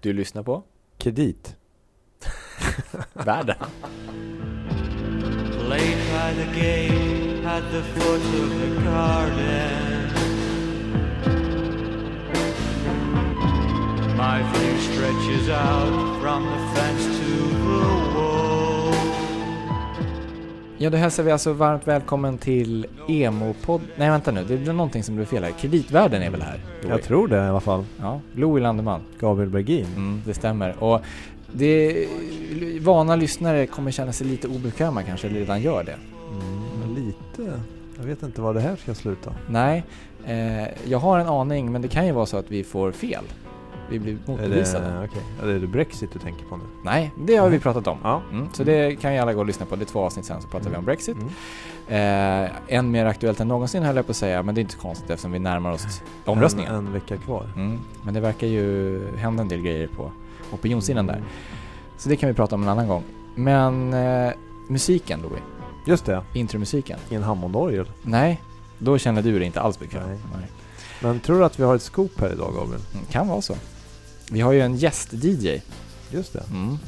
[0.00, 0.62] Du lyssnar på
[0.98, 1.56] Kredit.
[3.12, 3.56] Världen.
[5.68, 10.10] Late by the gate at the foot of the garden.
[14.16, 17.19] My view stretches out from the fence
[20.82, 23.80] Ja, då hälsar vi alltså varmt välkommen till emo-podd...
[23.96, 24.44] Nej, vänta nu.
[24.44, 25.50] Det är någonting som blev fel här.
[25.50, 26.60] Kreditvärlden är väl här?
[26.80, 26.90] Louis?
[26.90, 27.84] Jag tror det i alla fall.
[28.00, 29.00] Ja, Louis Landeman.
[29.18, 29.86] Gabriel Bergin.
[29.96, 30.84] Mm, det stämmer.
[30.84, 31.00] Och
[31.52, 32.06] det...
[32.80, 35.96] Vana lyssnare kommer känna sig lite obekväma kanske, eller redan gör det.
[36.30, 37.60] Mm, lite.
[37.98, 39.34] Jag vet inte var det här ska sluta.
[39.48, 39.84] Nej,
[40.26, 43.24] eh, jag har en aning, men det kan ju vara så att vi får fel.
[43.90, 44.84] Vi blir Är motbevisade.
[44.84, 45.54] det, okej.
[45.54, 46.62] Är det Brexit du tänker på nu?
[46.84, 47.98] Nej, det har vi pratat om.
[48.02, 48.22] Ja.
[48.32, 49.76] Mm, så det kan ju alla gå och lyssna på.
[49.76, 51.16] Det är två avsnitt sen så pratar vi om Brexit.
[51.16, 51.28] Mm.
[51.88, 54.76] Eh, än mer aktuellt än någonsin höll jag på att säga, men det är inte
[54.76, 56.74] konstigt eftersom vi närmar oss omröstningen.
[56.74, 57.46] En, en vecka kvar.
[57.56, 60.10] Mm, men det verkar ju hända en del grejer på
[60.52, 61.14] opinionssidan där.
[61.14, 61.26] Mm.
[61.96, 63.02] Så det kan vi prata om en annan gång.
[63.34, 64.32] Men eh,
[64.68, 65.42] musiken Louis,
[65.86, 66.22] Just det.
[66.34, 66.98] intromusiken.
[67.10, 67.90] I en Hammondorgel.
[68.02, 68.40] Nej,
[68.78, 70.08] då känner du dig inte alls bekväm.
[70.08, 70.18] Nej.
[70.36, 70.50] Nej.
[71.02, 72.80] Men tror du att vi har ett scoop här idag Gabriel?
[72.94, 73.54] Mm, kan vara så.
[74.32, 75.60] Vi har ju en gäst-DJ,
[76.10, 76.44] Just det.
[76.50, 76.78] mm.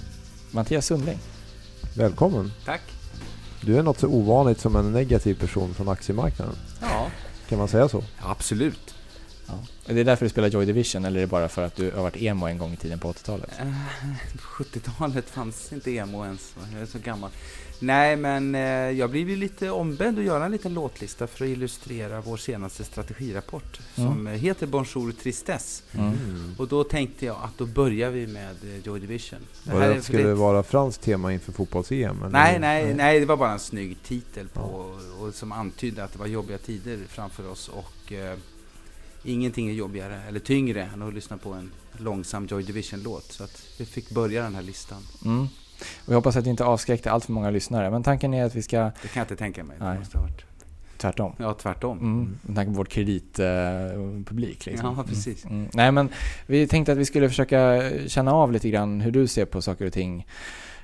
[0.50, 1.18] Mattias Sundling.
[1.96, 2.52] Välkommen.
[2.64, 2.80] Tack.
[3.60, 6.54] Du är något så ovanligt som en negativ person från aktiemarknaden.
[6.80, 7.06] Ja,
[7.48, 8.02] Kan man säga så?
[8.20, 8.94] absolut.
[9.46, 9.54] Ja.
[9.86, 12.02] Är det därför du spelar Joy Division eller är det bara för att du har
[12.02, 13.50] varit emo en gång i tiden på 80-talet?
[13.60, 13.66] Eh,
[14.32, 16.54] På 70-talet fanns inte emo ens.
[16.72, 17.30] Jag är så gammal.
[17.78, 21.48] Nej, men eh, jag blev ju lite ombedd att göra en liten låtlista för att
[21.50, 24.12] illustrera vår senaste strategirapport Mm.
[24.14, 25.82] som heter Bonjour Tristesse.
[25.98, 26.54] Mm.
[26.58, 29.38] Och då tänkte jag att då börjar vi med eh, Joy Division.
[29.64, 32.24] Det Var här det är skulle det- vara franskt tema inför fotbolls-EM?
[32.30, 36.18] Nej, nej, nej, det var bara en snygg titel på, och som antydde att det
[36.18, 38.36] var jobbiga tider framför oss och eh,
[39.24, 43.32] ingenting är jobbigare eller tyngre än att lyssna på en långsam Joy Division-låt.
[43.32, 45.02] Så att vi fick börja den här listan.
[45.24, 45.42] Mm.
[46.06, 48.54] Och jag hoppas att det inte avskräckte allt för många lyssnare, men tanken är att
[48.54, 49.76] vi ska Det kan jag inte tänka mig.
[49.78, 49.98] Det Nej.
[49.98, 50.44] måste ha varit.
[50.96, 51.32] tvärtom.
[51.38, 51.98] Ja, tvärtom.
[51.98, 52.38] Mm.
[52.42, 54.66] Med tanke på vår kreditpublik.
[54.66, 54.94] liksom.
[54.96, 55.44] Ja, precis.
[55.44, 55.56] Mm.
[55.56, 55.70] Mm.
[55.74, 56.08] Nej, men
[56.46, 59.86] vi tänkte att vi skulle försöka känna av lite grann hur du ser på saker
[59.86, 60.26] och ting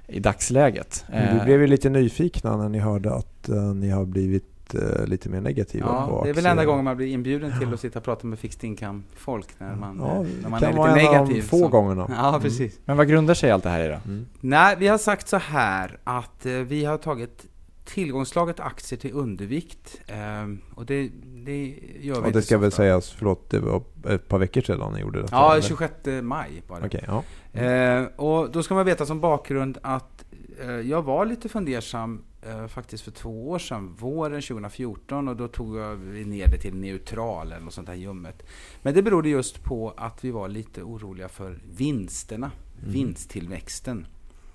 [0.06, 1.04] i dagsläget.
[1.08, 5.06] Vi Eh, blev ju lite nyfikna när ni hörde att eh, ni har blivit eh,
[5.06, 7.80] lite mer negativa på Ja, det är väl enda gången man blir inbjuden till att
[7.80, 11.10] sitta och prata med fixed income-folk när man, Ja, eh, när man kan är lite
[11.12, 11.42] negativ.
[11.42, 12.06] få så- gångerna.
[12.16, 12.40] Ja, Mm.
[12.40, 12.78] precis.
[12.84, 13.98] Men vad grundar sig allt det här i då?
[14.04, 14.26] Mm.
[14.40, 17.46] Nej, vi har sagt så här att eh, vi har tagit
[17.84, 20.00] tillgångslaget aktier till undervikt.
[20.06, 21.66] ehm, och det, det
[22.00, 25.00] gör vi Och det ska väl sägas, förlåt, det var ett par veckor sedan ni
[25.00, 25.28] gjorde det?
[25.30, 25.92] Ja, 26
[26.22, 26.86] maj var det.
[26.86, 27.22] Okej, ja.
[27.60, 30.24] Eh, och då ska man veta som bakgrund att
[30.62, 32.20] eh, jag var lite fundersam eh,
[32.68, 37.52] faktiskt för två år sedan, våren 2014, och då tog jag ner det till neutral
[37.52, 38.42] eller något sånt där ljummet.
[38.82, 42.50] Men det berodde just på att vi var lite oroliga för vinsterna,
[42.80, 42.92] Mm.
[42.92, 44.06] vinsttillväxten.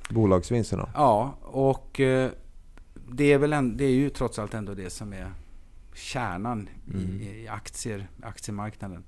[0.10, 0.90] Bolagsvinsterna.
[0.96, 2.32] Ja, och eh,
[3.12, 5.32] det är, väl en, det är ju trots allt ändå det som är
[5.96, 7.22] kärnan Mm.
[7.22, 9.04] i, i aktier, aktiemarknaden.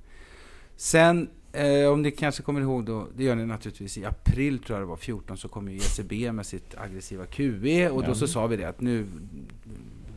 [0.75, 4.79] Sen, eh, om ni kanske kommer ihåg då, det gör ni naturligtvis i april tror
[4.79, 8.27] jag det var, 14, så kom ju ECB med sitt aggressiva QE och då så
[8.27, 9.07] sa vi det att nu,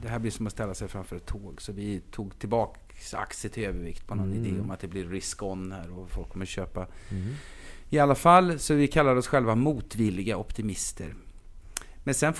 [0.02, 1.62] det här blir som att ställa sig framför ett tåg.
[1.62, 2.80] Så vi tog tillbaka
[3.12, 4.44] aktier till övervikt på någon Mm.
[4.46, 7.34] idé om att det blir risk-on här och folk kommer köpa Mm.
[7.90, 11.14] i alla fall, så vi kallar oss själva motvilliga optimister.
[12.04, 12.34] Men sen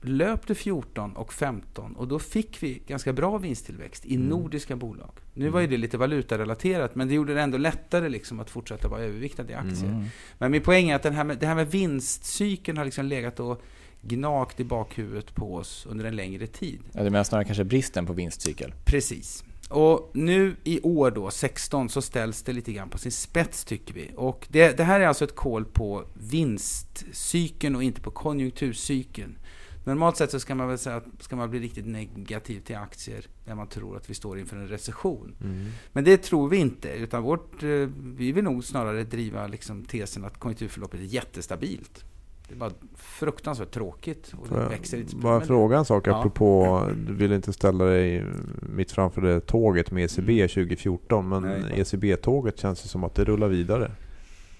[0.00, 4.28] fortlöpte 14 och 15 och då fick vi ganska bra vinsttillväxt i Mm.
[4.28, 5.10] nordiska bolag.
[5.34, 8.88] Nu var ju det lite valutarelaterat, men det gjorde det ändå lättare liksom att fortsätta
[8.88, 9.90] vara överviktad i aktier.
[9.90, 10.04] Mm.
[10.38, 13.40] Men min poäng är att den här med, det här med vinstcykeln har liksom legat
[13.40, 13.62] och
[14.02, 16.80] gnagt i bakhuvudet på oss under en längre tid.
[16.92, 18.74] Ja, du menar snarare kanske bristen på vinstcykel?
[18.84, 19.44] Precis.
[19.68, 23.94] Och nu i år då, 16, så ställs det lite grann på sin spets tycker
[23.94, 24.10] vi.
[24.16, 29.38] Och det, det här är alltså ett koll på vinstcykeln och inte på konjunkturcykeln.
[29.84, 33.26] Normalt sett så ska man väl säga att ska man bli riktigt negativ till aktier
[33.46, 35.34] när man tror att vi står inför en recession.
[35.44, 35.66] Mm.
[35.92, 37.68] Men det tror vi inte, utan vårt, eh,
[38.16, 42.04] vi vill nog snarare driva liksom tesen att konjunkturförloppet är jättestabilt.
[42.48, 45.16] Det är bara fruktansvärt tråkigt och det jag växer inte.
[45.16, 46.18] Bara Men- fråga en sak Ja.
[46.18, 48.24] apropå, du vill inte ställa dig
[48.62, 51.62] mitt framför det tåget med ECB 2014 men Nej.
[51.80, 53.90] ECB-tåget känns ju som att det rullar vidare.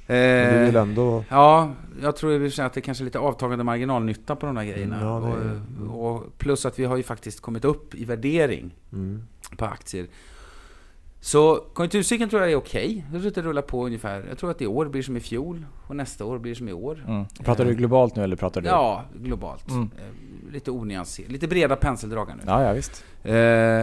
[0.06, 1.24] Men du vill Eh, ändå...
[1.28, 4.96] Ja, jag tror i att det kanske är lite avtagande marginalnytta på de här grejerna.
[4.96, 8.70] Mm, Ja, det- och, och plus att vi har ju faktiskt kommit upp i värdering
[8.92, 9.22] Mm.
[9.56, 10.06] på aktier.
[11.22, 13.04] Så konjunkturcykeln tror jag är okej.
[13.12, 14.26] Jag tror att det rullar på ungefär.
[14.28, 16.72] Jag tror att i år blir som i fjol och nästa år blir som i
[16.72, 17.04] år.
[17.08, 17.24] Mm.
[17.44, 18.68] Pratar du globalt nu eller pratar du?
[18.68, 19.70] Ja, globalt.
[19.70, 19.90] Mm.
[19.98, 22.42] Eh, lite onyanserat, lite breda penseldrag nu.
[22.46, 23.04] Ja, ja visst.
[23.22, 23.32] Eh,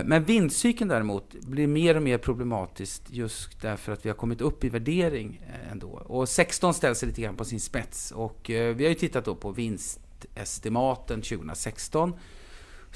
[0.06, 4.64] Men vinstcykeln däremot blir mer och mer problematiskt just därför att vi har kommit upp
[4.64, 5.88] i värdering eh, ändå.
[5.88, 8.12] Och 16 ställs lite grann på sin spets.
[8.12, 12.14] Och eh, vi har ju tittat då på vinstestimaten 2016.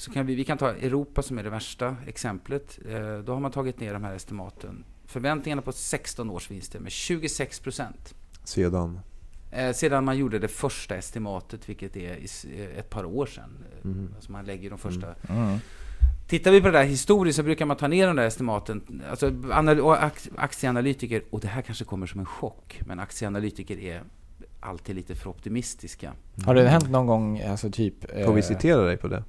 [0.02, 2.80] Så kan vi, vi kan ta Europa som är det värsta exemplet.
[2.86, 4.84] Eh, Då har man tagit ner de här estimaten.
[5.06, 8.16] Förväntningarna på 16 års vinster med 26 procent.
[8.44, 9.00] Sedan.
[9.52, 12.28] Eh, sedan man gjorde det första estimatet, vilket är i
[12.60, 13.58] eh, ett par år sedan.
[13.82, 14.14] Mhm.
[14.16, 15.58] Alltså man lägger de första Mm.
[16.28, 19.02] Tittar vi på det där historiskt så brukar man ta ner de där estimaten.
[19.10, 19.32] Alltså
[20.36, 24.04] aktieanalytiker, och det här kanske kommer som en chock, men aktieanalytiker är
[24.62, 26.14] alltid lite för optimistiska.
[26.46, 28.24] Har det hänt någon gång, alltså typ...
[28.26, 29.24] Får vi eh, citera dig på det?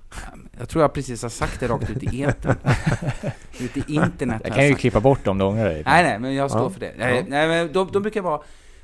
[0.59, 2.57] Jag tror jag precis har sagt det rakt ut i etern.
[3.61, 5.83] ut i internet Jag kan ju klippa bort om du ångrar dig.
[5.87, 6.71] Nej, nej, men jag står Ja.
[6.71, 6.93] för det.
[6.99, 7.25] Nej, Ja.
[7.29, 8.41] nej, men de, de brukar vara,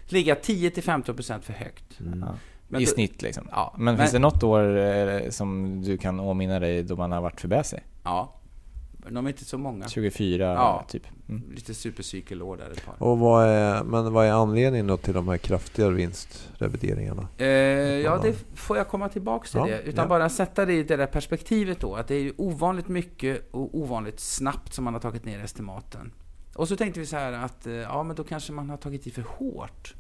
[0.09, 2.01] ligga 10-15% för högt.
[2.01, 2.25] Mm.
[2.69, 3.49] Men I då- snitt liksom.
[3.51, 7.21] Ja, Men, finns det något år eh, som du kan åminna dig då man har
[7.21, 7.81] varit för bäsig?
[8.05, 8.35] Ja.
[9.15, 9.89] De är inte så många.
[9.89, 10.85] 24 Ja.
[10.89, 11.03] typ?
[11.29, 11.51] Mm.
[11.55, 13.03] Lite supercykelår där ett par.
[13.09, 17.29] Och vad är, men vad är anledningen då till de här kraftiga vinstrevideringarna?
[17.39, 19.83] Eh, ja, det får jag komma tillbaks till Ja, det.
[19.83, 20.09] Utan ja.
[20.09, 21.95] bara sätta det i det där perspektivet då.
[21.95, 26.13] Att det är ju ovanligt mycket och ovanligt snabbt som man har tagit ner estimaten.
[26.55, 29.07] Och så tänkte vi så här att, eh, ja men då kanske man har tagit
[29.07, 29.95] i för hårt.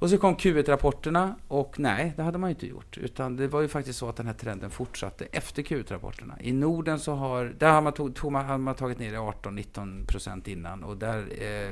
[0.00, 2.98] Och så kom Q1-rapporterna och nej, det hade man ju inte gjort.
[2.98, 6.34] Utan det var ju faktiskt så att den här trenden fortsatte efter Q1-rapporterna.
[6.40, 9.18] I Norden så har, där har man, tog, tog man, har man tagit ner det
[9.18, 10.84] 18-19% innan.
[10.84, 11.70] Och där eh,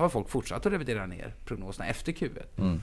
[0.00, 2.42] har folk fortsatt att revidera ner prognoserna efter Q1.
[2.58, 2.80] Mm.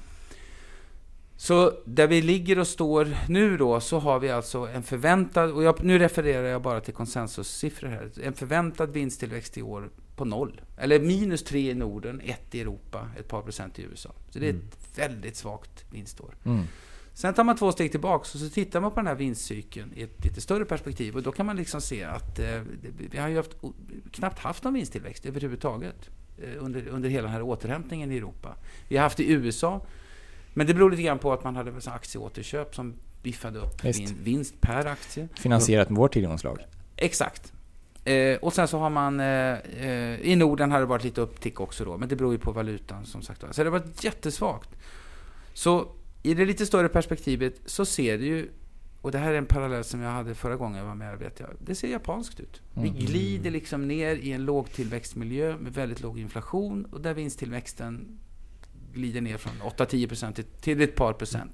[1.36, 5.64] Så där vi ligger och står nu då så har vi alltså en förväntad, och
[5.64, 10.62] jag, nu refererar jag bara till konsensussiffror här, en förväntad vinsttillväxt i år på noll.
[10.78, 14.12] Eller minus tre i Norden, ett i Europa, ett par procent i USA.
[14.30, 16.36] Så det är ett väldigt svagt vinstår.
[16.44, 16.64] Mm.
[17.14, 20.02] Sen tar man två steg tillbaks och så tittar man på den här vinstcykeln i
[20.04, 22.62] ett lite större perspektiv och då kan man liksom se att eh,
[23.12, 23.52] vi har ju haft,
[24.12, 28.56] knappt haft någon vinsttillväxt överhuvudtaget eh, under, under hela den här återhämtningen i Europa.
[28.88, 29.86] Vi har haft det i USA,
[30.54, 32.94] men det beror lite grann på att man hade aktieåterköp som
[33.24, 35.28] biffade upp vin, vinst per aktie.
[35.36, 36.60] Finansierat med vårt tillgångslag.
[36.96, 37.54] Exakt.
[38.06, 41.60] Eh, och sen så har man, eh, eh, i Norden har det varit lite upptick
[41.60, 43.42] också då, men det beror ju på valutan som sagt.
[43.52, 44.70] Så det har varit jättesvagt.
[45.54, 45.88] Så
[46.24, 48.50] i det lite större perspektivet så ser det ju,
[49.02, 51.40] och det här är en parallell som jag hade förra gången jag var med, vet
[51.40, 51.50] jag.
[51.60, 52.62] Det ser japanskt ut.
[52.74, 53.00] Vi Mm.
[53.00, 58.20] glider liksom ner i en lågtillväxtmiljö med väldigt låg inflation och där vinsttillväxten
[58.94, 61.52] glider ner från 8-10% till, till ett par procent.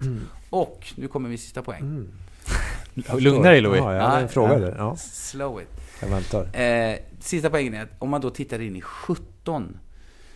[0.50, 1.82] Och, nu kommer min sista poäng.
[1.82, 2.12] Mm.
[3.20, 3.80] Lugna dig Louis.
[3.80, 4.60] Ja, jag Ja, fråga ja.
[4.60, 4.76] där.
[4.78, 5.68] Ja, Slow it.
[6.02, 6.62] Jag väntar.
[6.62, 9.78] Eh, sista poängen är att om man då tittar in i 17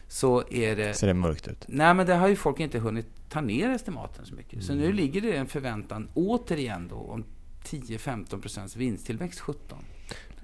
[0.08, 0.94] så är det...
[0.94, 1.66] Ser det mörkt ut?
[1.68, 4.64] Nej, men det har ju folk inte hunnit ta ner estimaten så mycket.
[4.64, 4.86] Så Mm.
[4.86, 7.24] nu ligger det en förväntan återigen då om
[7.66, 9.78] 10-15% vinsttillväxt 17.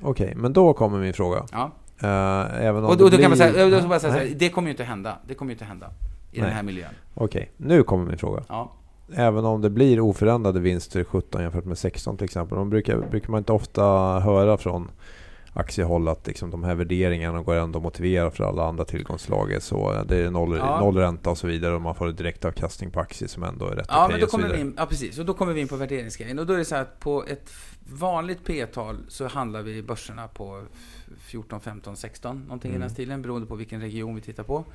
[0.01, 1.45] Okej, men då kommer min fråga.
[1.51, 1.71] Ja.
[2.01, 4.35] Eh, även om Och då, det då kan man blir- säga, då man säga så
[4.35, 5.17] det kommer ju inte hända.
[5.27, 5.91] Det kommer ju inte hända
[6.31, 6.45] i Nej.
[6.47, 6.93] den här miljön.
[7.13, 8.43] Okej, nu kommer min fråga.
[8.49, 8.71] Ja.
[9.13, 12.57] Även om det blir oförändrade vinster 17 jämfört med 16 till exempel.
[12.57, 13.83] De brukar, brukar man inte ofta
[14.19, 14.91] höra från
[15.53, 19.57] aktiehåll att liksom de här värderingarna går ändå att motivera för alla andra tillgångslag.
[19.61, 20.79] Så det är noll, Ja.
[20.79, 23.75] noll ränta och så vidare och man får en direktavkastning på aktier som ändå är
[23.75, 24.67] rätt Ja, okej men då och så kommer vi vidare.
[24.69, 25.19] in, ja, precis.
[25.19, 26.39] Och då kommer vi in på värderingsgrejen.
[26.39, 27.49] Och då är det så här att på ett
[27.93, 30.63] vanligt P-tal så handlar vi börserna på
[31.19, 32.81] 14, 15, 16, någonting i Mm.
[32.81, 34.65] den stilen, beroende på vilken region vi tittar på.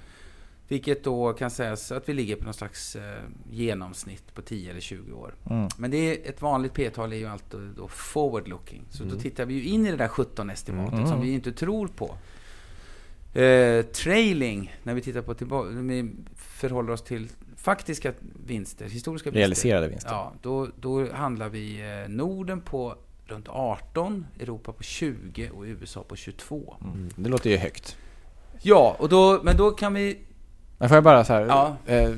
[0.69, 3.19] Vilket då kan sägas att vi ligger på någon slags eh,
[3.51, 5.35] genomsnitt på 10 eller 20 år.
[5.51, 5.69] Mm.
[5.79, 8.83] Men det är, ett vanligt P-tal är ju alltid då forward looking.
[8.91, 9.23] Så då Mm.
[9.23, 11.07] tittar vi ju in i det där 17-estimatet Mm.
[11.07, 12.17] som vi inte tror på.
[13.41, 18.13] Eh, trailing, när vi tittar på tillbaka, vi förhåller oss till faktiska
[18.47, 19.39] vinster, historiska vinster.
[19.39, 20.11] Realiserade vinster.
[20.11, 22.95] Ja, då, då handlar vi eh, Norden på
[23.27, 26.77] runt 18, Europa på 20 och USA på 22.
[26.85, 27.09] Mm.
[27.17, 27.97] Det låter ju högt.
[28.63, 30.19] Ja, och då, men då kan vi...
[30.79, 31.77] Men får jag bara så här, Ja.
[31.87, 32.11] eh,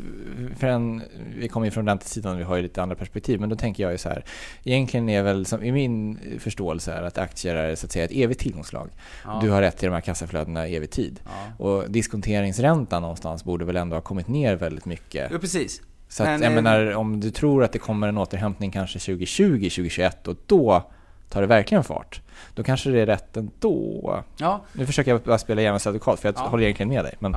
[0.57, 1.03] för en,
[1.37, 3.83] vi kommer ju från räntesidan och vi har ju lite andra perspektiv, men då tänker
[3.83, 4.25] jag ju så här,
[4.65, 8.11] egentligen är väl, som, i min förståelse är att aktier är så att säga ett
[8.15, 8.89] evigt tillgångslag.
[9.25, 11.21] Ja, Du har rätt till de här kassaflödena i evig tid.
[11.25, 11.65] ja.
[11.65, 15.31] Och diskonteringsräntan någonstans borde väl ändå ha kommit ner väldigt mycket.
[15.33, 15.83] ja, precis.
[16.09, 18.99] Så att, Men, jag eh, menar, om du tror att det kommer en återhämtning kanske
[18.99, 20.83] 2020, 2021 och då
[21.29, 22.21] tar det verkligen fart.
[22.55, 24.23] Då kanske det är rätt ändå.
[24.37, 26.41] Ja, Nu försöker jag bara spela djävulens advokat för jag Ja.
[26.49, 27.15] håller egentligen med dig.
[27.19, 27.37] Men.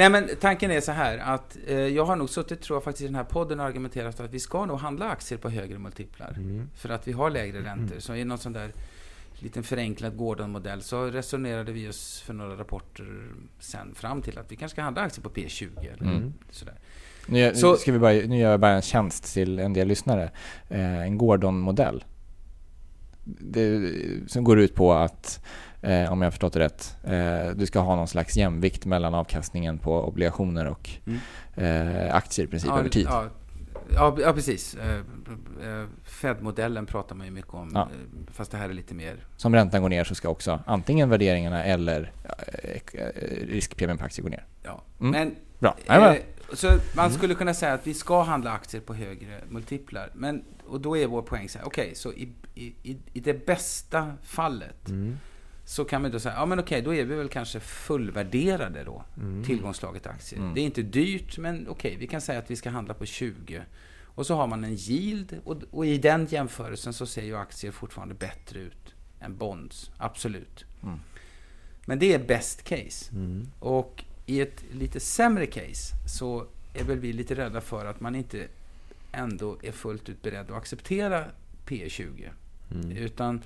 [0.00, 3.02] Nej men tanken är så här att eh, jag har nog suttit, tror jag faktiskt
[3.02, 5.78] i den här podden och argumenterat för att vi ska nog handla aktier på högre
[5.78, 6.32] multiplar.
[6.36, 6.68] Mm.
[6.74, 7.98] För att vi har lägre räntor.
[7.98, 8.72] Så i någon sån där
[9.38, 13.28] liten förenklad Gordon-modell så resonerade vi oss för några rapporter
[13.58, 16.32] sen fram till att vi kanske ska handla aktier på P20 eller Mm.
[16.50, 16.74] sådär.
[17.26, 20.30] Nu, Så- ska vi bara, nu gör jag bara en tjänst till en del lyssnare.
[20.68, 22.04] Eh, en Gordon-modell.
[23.24, 23.90] Det,
[24.26, 25.44] som går ut på att,
[25.82, 29.14] eh, om jag har förstått det rätt, eh, du ska ha någon slags jämvikt mellan
[29.14, 31.18] avkastningen på obligationer och Mm.
[32.06, 33.06] eh, aktier i princip ja, över tid.
[33.10, 33.24] Ja,
[33.94, 34.74] ja, ja precis.
[34.74, 34.94] Eh,
[35.70, 37.70] eh, Fed-modellen pratar man ju mycket om.
[37.74, 37.88] Ja.
[38.32, 39.16] Fast det här är lite mer...
[39.36, 42.12] Som räntan går ner så ska också antingen värderingarna eller
[43.46, 44.44] riskpremien på aktier gå ner.
[44.62, 44.82] Ja.
[45.00, 45.10] Mm.
[45.12, 45.76] Men Bra.
[45.86, 46.16] Eh,
[46.52, 50.10] så man skulle kunna säga att vi ska handla aktier på högre multiplar.
[50.14, 53.46] Men, och då är vår poäng så här, okej, så i, i, i- i det
[53.46, 55.18] bästa fallet Mm.
[55.70, 59.04] Så kan vi då säga, ja men okej, då är vi väl kanske fullvärderade då,
[59.16, 59.44] Mm.
[59.44, 60.40] tillgångslaget aktier.
[60.40, 60.54] Mm.
[60.54, 63.62] Det är inte dyrt, men okej, vi kan säga att vi ska handla på 20.
[64.04, 67.72] Och så har man en yield, och, och i den jämförelsen så ser ju aktier
[67.72, 70.64] fortfarande bättre ut än bonds, absolut.
[70.82, 70.98] Mm.
[71.86, 73.12] Men det är best case.
[73.12, 73.48] Mm.
[73.58, 78.14] Och i ett lite sämre case så är väl vi lite rädda för att man
[78.14, 78.46] inte
[79.12, 81.24] ändå är fullt ut beredd att acceptera
[81.64, 82.30] P 20.
[82.74, 82.90] Mm.
[82.92, 83.42] Utan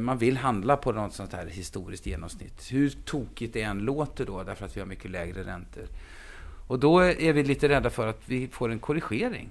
[0.00, 2.72] man vill handla på något sånt här historiskt genomsnitt.
[2.72, 5.84] Hur tokigt det än låter då, därför att vi har mycket lägre räntor.
[6.66, 9.48] Och då är vi lite rädda för att vi får en korrigering.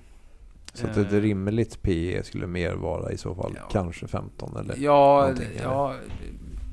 [0.74, 3.70] Så att ett Eh, rimligt PE skulle mer vara i så fall Ja.
[3.72, 4.76] kanske 15 eller?
[4.78, 5.34] Ja,
[5.64, 5.96] ja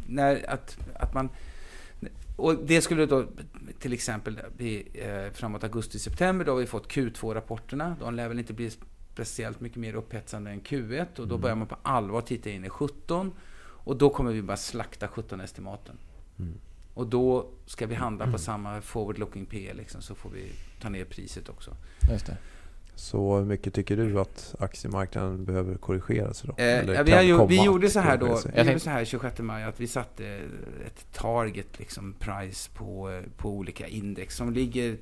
[0.06, 1.28] när, att, att man...
[2.36, 3.24] Och det skulle då
[3.78, 6.44] till exempel bli eh, framåt augusti-september.
[6.44, 7.96] Då har vi fått Q2-rapporterna.
[8.00, 8.70] De lär väl inte bli
[9.12, 11.06] speciellt mycket mer upphetsande än Q1.
[11.20, 11.40] Och då Mm.
[11.40, 13.32] börjar man på allvar titta in i 17.
[13.62, 15.96] Och då kommer vi bara slakta 17-estimaten.
[16.38, 16.54] Mm.
[16.94, 21.04] Och då ska vi handla på samma forward-looking P liksom, så får vi ta ner
[21.04, 21.76] priset också.
[22.10, 22.36] Just det.
[22.94, 26.52] Så hur mycket tycker du att aktiemarknaden behöver korrigeras då?
[26.52, 28.50] Eh, Eller ja, vi, ju, vi gjorde så här då, korrigera sig?
[28.54, 30.26] vi Jag gjorde så här 26 maj att vi satte
[30.86, 34.96] ett target liksom price på, på olika index som ligger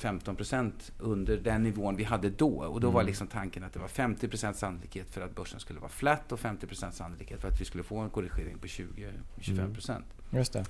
[0.00, 2.48] 10-15% under den nivån vi hade då.
[2.64, 3.06] Och då var Mm.
[3.06, 6.90] liksom tanken att det var 50% sannolikhet för att börsen skulle vara flat och 50%
[6.94, 10.02] sannolikhet för att vi skulle få en korrigering på 20-25%.
[10.30, 10.64] Just det.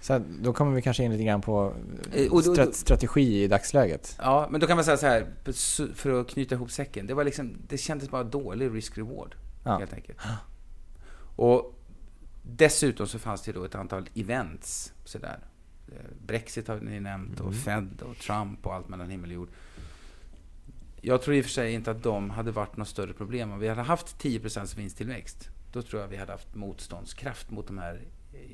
[0.00, 1.74] Så då kommer vi kanske in lite grann på
[2.12, 4.16] Eh, strategi i dagsläget.
[4.18, 5.26] Ja, men då kan man säga så här,
[5.94, 7.06] för att knyta ihop säcken.
[7.06, 9.34] Det, var liksom, det kändes bara dålig risk-reward.
[9.64, 9.78] Ja.
[9.78, 10.18] helt enkelt.
[11.36, 11.74] Och
[12.42, 14.92] dessutom så fanns det då ett antal events.
[15.04, 15.38] Sådär.
[15.38, 15.48] Eh,
[16.26, 17.58] Brexit har ni nämnt och Mm.
[17.58, 19.48] Fed och Trump och allt mellan himmel och jord.
[21.00, 23.52] Jag tror i och för sig inte att de hade varit något större problem.
[23.52, 27.78] Om vi hade haft 10% vinsttillväxt, då tror jag vi hade haft motståndskraft mot de
[27.78, 28.00] här.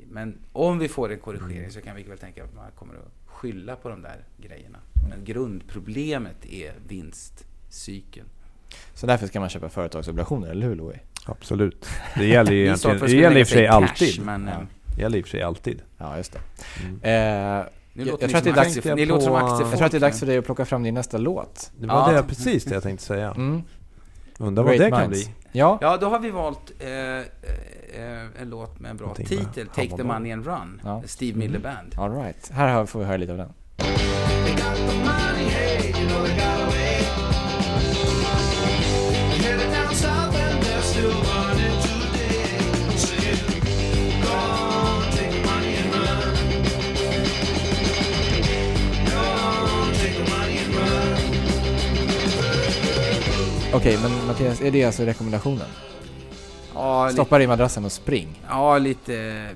[0.09, 1.71] Men om vi får en korrigering Mm.
[1.71, 4.79] så kan vi väl tänka att man kommer att skylla på de där grejerna.
[5.09, 8.27] Men grundproblemet är vinstcykeln.
[8.93, 10.97] Så därför ska man köpa företagsobligationer, eller hur Louis?
[11.25, 11.85] Absolut.
[12.15, 14.21] Det gäller ju egentligen, att det gäller i och för sig cash, alltid.
[14.25, 14.65] Men, Ja.
[14.95, 15.81] Det gäller i och för sig alltid.
[15.97, 16.39] Ja, just det.
[16.83, 17.59] Mm.
[17.61, 19.61] Eh, Nu Jag- låter jag ni tror att det är dags- Ni låter som aktiefolk.
[19.71, 21.71] jag tror att det är dags för dig att plocka fram din nästa låt.
[21.79, 22.21] Det var Ja.
[22.21, 23.31] det, precis det jag tänkte säga.
[23.31, 23.63] Mm.
[24.39, 25.25] Undrar vad Great det kan minds.
[25.25, 25.33] bli.
[25.51, 29.67] Ja, Ja, då har vi valt eh, eh, en låt med en bra Någonting titel.
[29.67, 30.81] Take the money and run.
[30.83, 31.03] Ja.
[31.05, 31.95] Steve Miller Band.
[31.97, 32.49] all right.
[32.53, 33.49] Här har- får vi höra lite av den.
[53.73, 55.67] Okej, men Mattias, är det alltså rekommendationen?
[56.73, 58.41] Ja, Stoppa dig i madrassen och spring.
[58.49, 59.47] ja, lite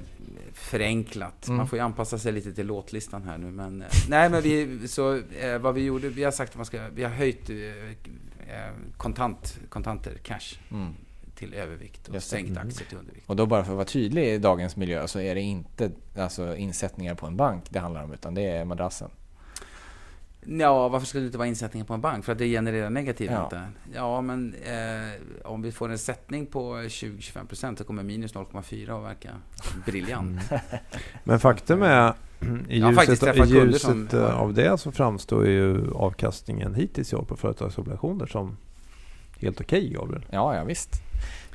[0.53, 1.47] förenklat.
[1.47, 1.57] Mm.
[1.57, 3.45] Man får ju anpassa sig lite till låtlistan här nu.
[3.51, 6.65] Men, eh, nej, men vi, så, eh, vad vi gjorde, vi har sagt att man
[6.65, 10.93] ska, vi har höjt eh, eh, kontant, kontanter, cash, Mm.
[11.35, 12.35] till övervikt och Just det.
[12.37, 12.67] sänkt Mm.
[12.67, 13.29] aktier till undervikt.
[13.29, 16.55] Och då bara för att vara tydlig i dagens miljö så är det inte alltså,
[16.55, 19.09] insättningar på en bank det handlar om utan det är madrassen.
[20.49, 22.25] Ja, varför skulle det inte vara insättningar på en bank?
[22.25, 23.39] För att det genererar negativ Ja.
[23.39, 23.61] ränta?
[23.93, 29.03] Ja, men eh, om vi får en sättning på 20-25% så kommer minus 0,4 att
[29.03, 29.29] verka
[29.85, 30.41] briljant.
[31.23, 32.13] Men faktum är,
[32.69, 37.35] i ljuset, i ljuset som av det så framstår ju avkastningen hittills i år på
[37.35, 38.57] företagsobligationer som
[39.39, 40.25] helt okej, Gabriel.
[40.29, 40.89] Ja, ja visst.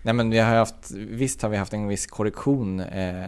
[0.05, 2.81] Nej men vi har haft, visst har vi haft en viss korrektion.
[2.81, 3.27] Eh,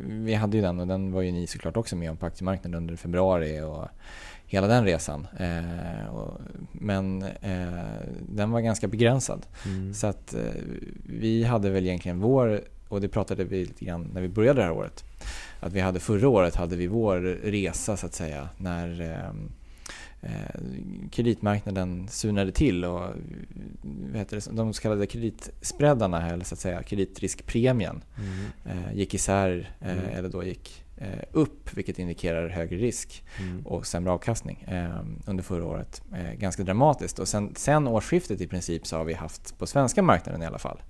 [0.00, 2.74] vi hade ju den och den var ju ni såklart också med om på aktiemarknaden
[2.74, 3.88] under februari och
[4.46, 5.26] hela den resan.
[5.38, 6.40] Eh, och,
[6.72, 7.84] men eh,
[8.28, 9.46] den var ganska begränsad.
[9.66, 9.94] Mm.
[9.94, 10.40] Så att eh,
[11.04, 14.64] vi hade väl egentligen vår, och det pratade vi lite grann när vi började det
[14.64, 15.04] här året.
[15.60, 19.28] Att vi hade förra året hade vi vår resa så att säga när eh,
[20.22, 20.60] eh,
[21.10, 23.00] kreditmarknaden sunade till och
[24.10, 28.78] vad heter det, de så kallade kreditspreadarna eller så att säga kreditriskpremien Mm.
[28.78, 29.98] eh, gick isär Mm.
[30.12, 30.82] eller då gick
[31.32, 33.66] upp, vilket indikerar högre risk Mm.
[33.66, 36.02] och sämre avkastning eh, under förra året.
[36.14, 37.18] Eh, ganska dramatiskt.
[37.18, 40.58] Och sen, sen årsskiftet i princip så har vi haft, på svenska marknaden i alla
[40.58, 40.82] fall,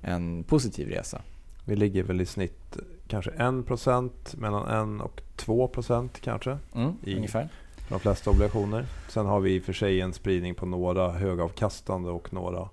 [0.00, 1.22] en positiv resa.
[1.64, 2.76] Vi ligger väl i snitt
[3.08, 7.48] kanske 1% mellan 1 och 2% kanske Mm, I- ungefär.
[7.88, 8.86] de flesta obligationer.
[9.08, 12.68] Sen har vi i och för sig en spridning på några högavkastande och några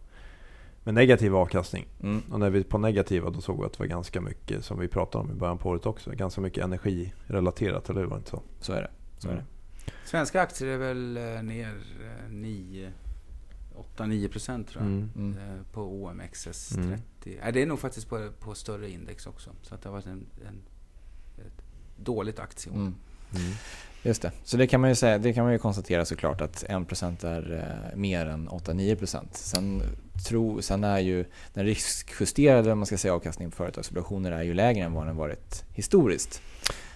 [0.84, 1.86] med negativ avkastning.
[2.04, 2.22] Mm.
[2.32, 4.80] Och när vi är på negativa då såg vi att det var ganska mycket som
[4.80, 6.12] vi pratade om i början på året också.
[6.12, 8.08] Ganska mycket energirelaterat, eller hur?
[8.08, 8.42] Var det inte så?
[8.60, 8.92] Så är det.
[9.18, 9.38] Så är det.
[9.38, 9.48] Mm.
[10.06, 11.76] Svenska aktier är väl eh, ner
[12.28, 12.92] eh, 9,
[13.98, 14.92] 8-9 procent tror jag.
[14.92, 15.10] Mm.
[15.16, 15.38] Mm.
[15.38, 16.78] eh, På OMXS30.
[16.78, 17.00] Mm.
[17.42, 19.50] Nej, det är nog faktiskt på, på större index också.
[19.62, 20.62] Så att det har varit en, en,
[21.38, 21.64] ett
[21.98, 22.76] dåligt aktieår.
[22.76, 22.96] Mm.
[23.36, 23.52] Mm.
[24.04, 24.32] Just det.
[24.44, 27.54] Så det kan man ju, säga, det kan man ju konstatera såklart att 1% är
[27.92, 29.28] eh, mer än 8-9%.
[29.32, 29.82] Sen,
[30.28, 34.84] tro, sen är ju den riskjusterade man ska säga, avkastningen på företagsobligationer är ju lägre
[34.84, 36.42] än vad den varit historiskt.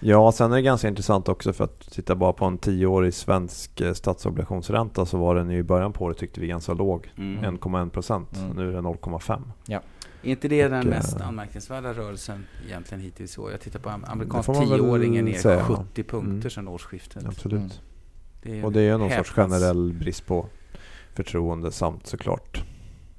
[0.00, 3.80] Ja, sen är det ganska intressant också för att titta bara på en tioårig svensk
[3.80, 7.12] eh, statsobligationsränta så var den ju i början på året tyckte vi ganska låg.
[7.18, 7.58] Mm.
[7.58, 8.36] 1,1 procent.
[8.36, 8.56] Mm.
[8.56, 9.42] Nu är det 0,5.
[10.22, 13.50] Är inte det den Och, eh, mest anmärkningsvärda rörelsen egentligen hittills i år?
[13.50, 15.64] Jag tittar på amerikansk väl tioåringen ner säga.
[15.64, 16.50] 70 punkter Mm.
[16.50, 17.26] sedan årsskiftet.
[17.26, 17.58] Absolut.
[17.58, 17.70] Mm.
[18.42, 20.46] Det är Och det är någon sorts generell brist på
[21.14, 22.64] förtroende samt såklart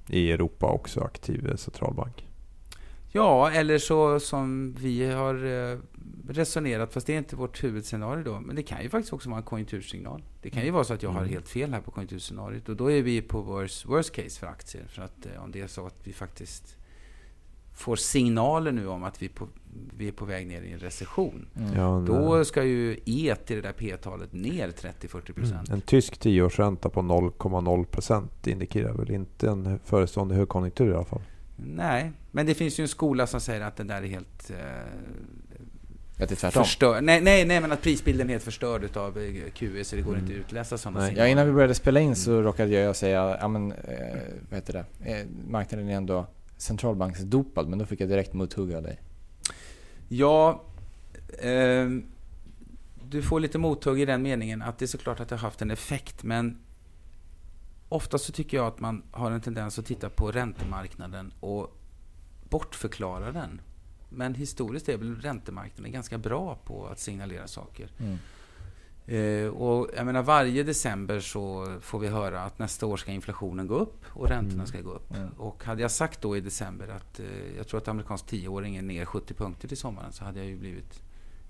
[0.10, 2.25] i Europa också aktiv centralbank.
[3.12, 5.78] Ja, eller så som vi har eh,
[6.30, 8.39] resonerat, fast det är inte vårt huvudscenario då.
[8.39, 10.24] Men det kan ju faktiskt också vara en konjunktursignal.
[10.42, 11.34] Det kan ju vara så att jag har Mm.
[11.34, 12.70] helt fel här på konjunkturscenariot.
[12.70, 14.84] Och då är vi på worst, worst case för aktier.
[14.88, 16.75] För att eh, om det är så att vi faktiskt
[17.74, 19.48] får signaler nu om att vi, på,
[19.98, 21.48] vi är på väg ner i en recession.
[21.58, 21.74] Mm.
[21.74, 25.68] Ja, Då ska ju E till det där P-talet ner 30-40 procent.
[25.68, 25.74] Mm.
[25.74, 31.22] En tysk tioårsränta på 0,0 procent indikerar väl inte en förestående högkonjunktur i alla fall.
[31.58, 36.24] Nej, men det finns ju en skola som säger att den där är helt eh,
[36.24, 36.64] Att det är tvärtom.
[36.64, 37.04] förstörd.
[37.04, 40.12] Nej, nej, nej, men att prisbilden är helt förstörd utav eh, QE så det går
[40.14, 40.26] Mm.
[40.26, 41.12] inte att utläsa sådana.
[41.12, 44.18] Ja, innan vi började spela in så råkade jag säga ja, men, eh,
[44.50, 45.12] vad heter det?
[45.12, 46.26] Eh, marknaden är ändå
[46.58, 49.00] centralbanksdopad, men då fick jag direkt mothugg av dig.
[50.10, 50.63] Ja,
[51.39, 51.89] eh,
[53.10, 55.62] du får lite mothugg i den meningen att det är såklart att det har haft
[55.62, 56.58] en effekt, men
[57.89, 61.77] ofta så tycker jag att man har en tendens att titta på räntemarknaden och
[62.50, 63.62] bortförklara den.
[64.10, 67.92] Men historiskt är väl räntemarknaden ganska bra på att signalera saker.
[68.00, 68.18] Mm.
[69.09, 73.67] Eh, och jag menar varje december så får vi höra att nästa år ska inflationen
[73.67, 74.67] gå upp och räntorna Mm.
[74.67, 75.15] ska gå upp.
[75.15, 75.29] Mm.
[75.37, 77.25] Och hade jag sagt då i december att eh,
[77.57, 80.57] jag tror att amerikansk tioåring är ner 70 punkter till sommaren så hade jag ju
[80.57, 81.01] blivit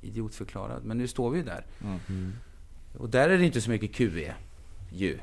[0.02, 0.86] idiotförklarad.
[0.86, 1.66] Men nu står vi ju där.
[2.10, 2.34] Mm.
[2.98, 4.34] Och där är det inte så mycket QE
[4.92, 5.20] ju.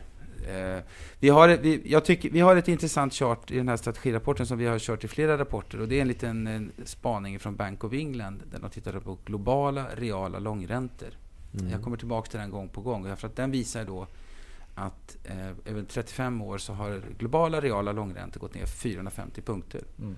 [0.49, 0.83] Eh,
[1.20, 4.46] vi, har, ett- vi, jag tycker, vi har ett intressant chart i den här strategirapporten
[4.46, 5.81] som vi har kört i flera rapporter.
[5.81, 9.18] Och det är en liten en spaning från Bank of England där de tittar på
[9.25, 11.09] globala reala långräntor.
[11.59, 11.71] Mm.
[11.71, 13.16] Jag kommer tillbaka till den gång på gång.
[13.16, 14.07] För att den visar då
[14.75, 19.83] att eh, över 35 år så har globala reala långräntor gått ner 450 punkter.
[19.99, 20.16] Mm.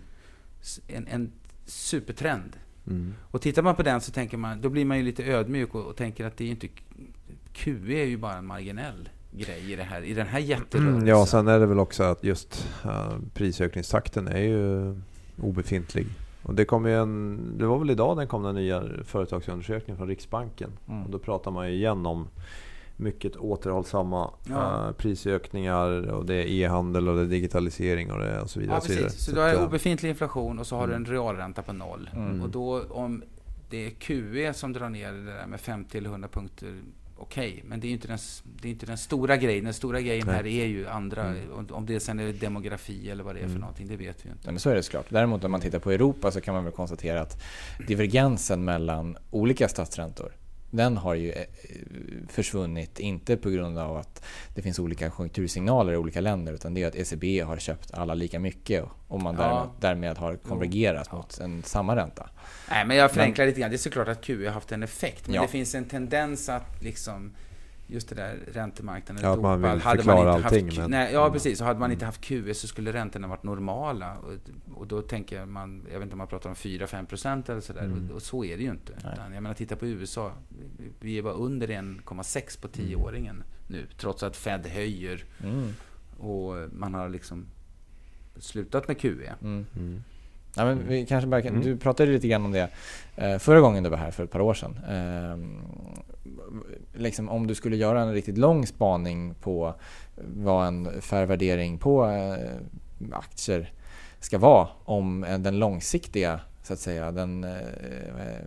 [0.86, 1.32] En, en
[1.66, 2.56] supertrend.
[2.86, 3.14] Mm.
[3.30, 5.84] Och tittar man på den så tänker man, då blir man ju lite ödmjuk och,
[5.84, 6.68] och tänker att det är inte
[7.52, 10.94] QE är ju bara en marginell grej i, det här, i den här jätterörelsen.
[10.94, 14.94] Mm, ja, sen är det väl också att just uh, prisökningstakten är ju
[15.42, 16.06] obefintlig.
[16.42, 20.08] Och det, kom ju en, det var väl idag den kom den nya företagsundersökningen från
[20.08, 20.70] Riksbanken.
[20.88, 21.02] Mm.
[21.04, 22.28] Och då pratar man ju igen om
[22.96, 24.86] mycket återhållsamma Ja.
[24.86, 28.76] eh, prisökningar och det är e-handel och det är digitalisering och, det och så vidare.
[28.76, 29.12] Ja, precis.
[29.12, 31.12] Så Så du har att, obefintlig inflation och så har du en Mm.
[31.12, 32.10] realränta på noll.
[32.16, 32.42] Mm.
[32.42, 33.22] Och då om
[33.70, 36.74] det är QE som drar ner det där med 50 eller 100 punkter,
[37.18, 37.62] okej.
[37.66, 39.64] Men det är ju inte den, det är inte den stora grejen.
[39.64, 40.36] Den stora grejen Nej.
[40.36, 41.24] här är ju andra.
[41.24, 41.66] Mm.
[41.70, 43.60] Om- det sen är demografi eller vad det är för Mm.
[43.60, 44.50] någonting, det vet vi ju inte.
[44.50, 45.06] Men så är det såklart.
[45.08, 47.42] Däremot om man tittar på Europa så kan man väl konstatera att
[47.86, 50.32] divergensen mellan olika statsräntor
[50.70, 51.44] den har ju eh,
[52.28, 56.82] försvunnit, inte på grund av att det finns olika konjunktursignaler i olika länder utan det
[56.82, 59.42] är att ECB har köpt alla lika mycket och man Ja.
[59.42, 61.16] därmed, därmed har konvergerat Ja.
[61.16, 62.30] mot en samma ränta.
[62.70, 63.70] Nej, men jag förenklar lite grann.
[63.70, 65.26] Det är såklart att QE har haft en effekt.
[65.26, 65.42] Men Ja.
[65.42, 67.32] det finns en tendens att liksom
[67.90, 70.90] just det där räntemarknaden Ja, att man vill dopad, hade förklara inte allting, Haft, men-
[70.90, 71.32] nej, ja, Mm.
[71.32, 71.58] precis.
[71.58, 74.16] Så hade man inte haft QE så skulle räntorna varit normala.
[74.18, 74.32] Och,
[74.78, 77.84] och då tänker man, jag vet inte om man pratar om 4-5 procent eller sådär.
[77.84, 78.08] Mm.
[78.10, 78.92] Och, och så är det ju inte.
[78.98, 80.32] Utan, jag menar, titta på USA.
[80.78, 83.86] Vi- Vi var under 1,6 på 10-åringen nu.
[83.98, 85.68] Trots att Fed höjer Mm.
[86.18, 87.46] och man har liksom
[88.38, 89.32] slutat med QE.
[89.42, 89.66] Mm.
[89.76, 90.02] Mm.
[90.56, 91.64] Ja, men vi kanske bara, kan- Mm.
[91.66, 92.68] Du pratade lite grann om det
[93.16, 94.78] eh, förra gången du var här för ett par år sedan.
[96.94, 99.74] Liksom om du skulle göra en riktigt lång spaning på
[100.36, 103.72] vad en fair värdering på eh, aktier
[104.20, 107.12] ska vara om den långsiktiga så att säga.
[107.12, 107.50] Den eh,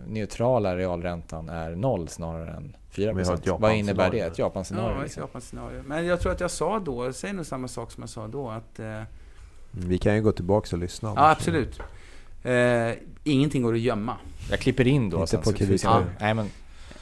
[0.06, 4.18] neutrala realräntan är noll snarare än 4 Vi har ett Vad innebär det?
[4.20, 4.96] Ett Japanscenario?
[4.96, 5.20] Ja, liksom.
[5.20, 5.82] Japanscenario.
[5.86, 8.26] Men jag tror att jag sa då, jag säger nog samma sak som jag sa
[8.28, 9.02] då, att eh,
[9.70, 11.12] Vi kan ju gå tillbaka och lyssna.
[11.16, 11.80] Ja, absolut.
[12.42, 12.92] Eh,
[13.24, 14.16] ingenting går att gömma.
[14.50, 15.16] Jag klipper in då.
[15.16, 16.06] Inte sen på så får vi se kredit.
[16.06, 16.48] vad- Nej, men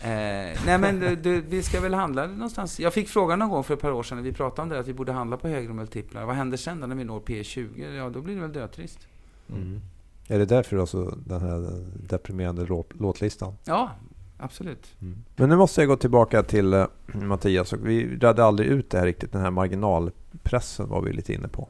[0.02, 2.80] Eh, nej men du, du, vi ska väl handla någonstans.
[2.80, 4.78] Jag fick frågan någon gång för ett par år sedan när vi pratade om det,
[4.78, 6.24] att vi borde handla på högre multiplar.
[6.24, 7.96] Vad händer sen då när vi når P20?
[7.96, 9.08] Ja, då blir det väl dödtrist.
[9.48, 9.80] Mm.
[10.28, 13.54] Är det därför alltså den här deprimerande låt, låtlistan?
[13.64, 13.90] Ja,
[14.38, 14.94] absolut.
[15.36, 17.72] Men nu måste jag gå tillbaka till eh, Mattias.
[17.72, 19.32] Vi redde aldrig ut det här riktigt.
[19.32, 21.68] Den här marginalpressen var vi lite inne på.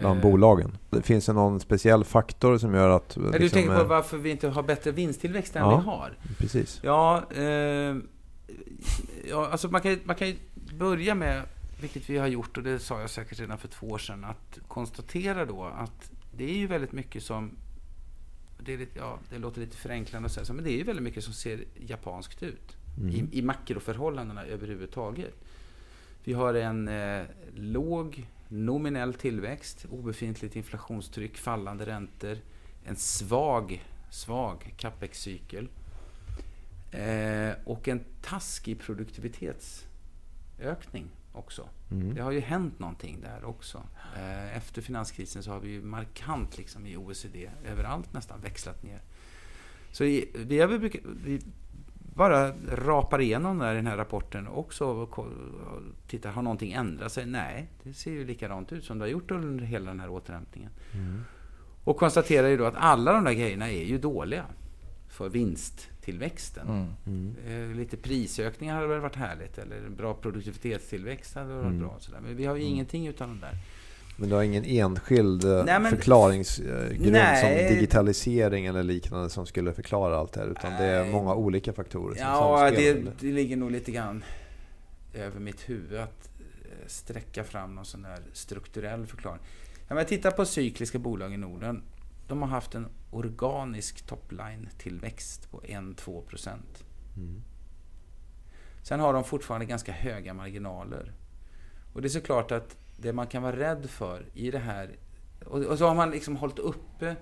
[0.00, 0.78] Bland Eh, bolagen.
[0.90, 3.16] Det finns det någon speciell faktor som gör att...
[3.16, 5.78] men du liksom, tänker på eh, varför vi inte har bättre vinsttillväxt än Ja.
[5.78, 6.12] vi har?
[6.38, 6.80] Precis.
[6.82, 7.96] Ja, eh,
[9.30, 10.36] ja alltså man kan, man kan ju
[10.78, 11.42] börja med,
[11.80, 14.58] vilket vi har gjort och det sa jag säkert redan för två år sedan, att
[14.68, 17.50] konstatera då att det är ju väldigt mycket som
[18.64, 21.24] det, lite, ja, det låter lite förenklande att säga men det är ju väldigt mycket
[21.24, 23.14] som ser japanskt ut Mm.
[23.14, 25.34] i, i makroförhållandena överhuvudtaget.
[26.24, 27.22] Vi har en eh,
[27.54, 32.38] låg nominell tillväxt, obefintligt inflationstryck, fallande räntor,
[32.84, 35.68] en svag, svag capex-cykel
[36.90, 41.68] eh, och en taskig produktivitetsökning också.
[41.90, 42.14] Mm.
[42.14, 43.82] Det har ju hänt någonting där också.
[44.16, 49.00] Eh, Efter finanskrisen så har vi ju markant liksom i OECD överallt nästan växlat ner.
[49.92, 50.30] Så vi,
[50.78, 51.40] brukat, vi
[52.20, 52.52] bara
[52.86, 55.26] rapar igenom där i den här rapporten också och
[56.06, 57.26] tittar, har någonting ändrat sig?
[57.26, 60.70] Nej, det ser ju likadant ut som det har gjort under hela den här återhämtningen.
[60.94, 61.24] Mm.
[61.84, 64.44] Och konstaterar ju då att alla de där grejerna är ju dåliga
[65.08, 66.68] för vinsttillväxten.
[66.68, 66.86] mm.
[67.06, 67.36] Mm.
[67.70, 69.58] Eh, lite prisökningar hade väl varit härligt.
[69.58, 71.78] Eller en bra produktivitetstillväxt hade varit Mm.
[71.80, 71.96] bra.
[71.98, 72.20] Sådär.
[72.20, 73.54] Men vi har ju ingenting utan de där.
[74.20, 77.40] Men du har ingen enskild eh, Nej, men- förklaringsgrund Nej.
[77.40, 80.46] som digitalisering eller liknande som skulle förklara allt det här?
[80.46, 81.12] Utan det är Nej.
[81.12, 84.24] många olika faktorer som Ja, det, det ligger nog lite grann
[85.14, 89.40] över mitt huvud att eh, sträcka fram någon sån där strukturell förklaring.
[89.88, 91.82] Ja, men titta på cykliska bolag i Norden.
[92.28, 96.84] De har haft en organisk topline-tillväxt på 1-2 procent.
[97.16, 97.42] Mm.
[98.82, 101.12] Sen har de fortfarande ganska höga marginaler.
[101.92, 104.90] Och det är såklart att det man kan vara rädd för i det här...
[105.46, 107.16] Och, och så har man liksom hållit uppe